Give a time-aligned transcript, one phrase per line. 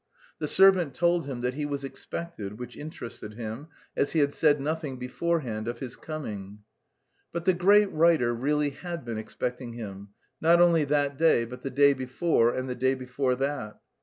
[0.39, 4.59] The servant told him that he was expected, which interested him, as he had said
[4.59, 6.63] nothing beforehand of his coming.
[7.31, 10.09] But the great writer really had been expecting him,
[10.41, 13.79] not only that day but the day before and the day before that.